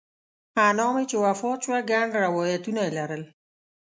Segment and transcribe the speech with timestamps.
[0.65, 3.23] انا مې چې وفات شوه ګڼ روایات یې لرل.